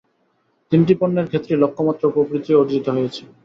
[0.71, 3.23] তিনটি পণ্যের ক্ষেত্রেই লক্ষ্যমাত্রা ও প্রবৃদ্ধি অর্জিত হয়েছে।